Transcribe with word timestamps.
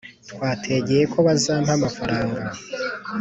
Twategeye 0.31 1.03
ko 1.13 1.17
bazama 1.27 1.71
amafaranga 1.77 2.41